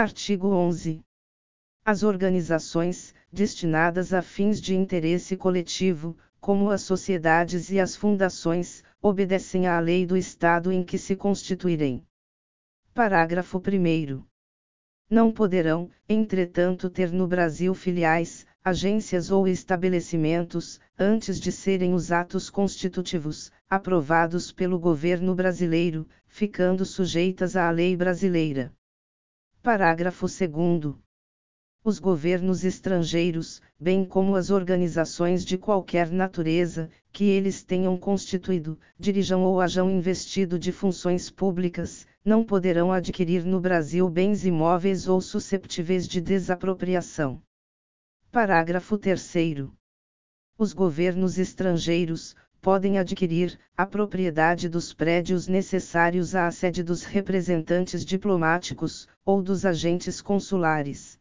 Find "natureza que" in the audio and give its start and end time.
36.10-37.24